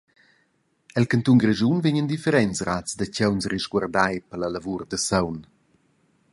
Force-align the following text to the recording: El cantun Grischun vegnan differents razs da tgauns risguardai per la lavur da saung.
El 1.01 1.05
cantun 1.11 1.41
Grischun 1.43 1.83
vegnan 1.87 2.09
differents 2.13 2.63
razs 2.69 2.97
da 2.99 3.05
tgauns 3.09 3.49
risguardai 3.55 4.15
per 4.29 4.39
la 4.43 4.51
lavur 4.55 4.81
da 4.91 4.99
saung. 5.07 5.41